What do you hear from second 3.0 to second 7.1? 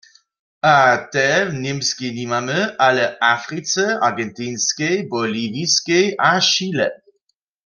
w Africe, Argentinskej, Boliwiskej a Chile.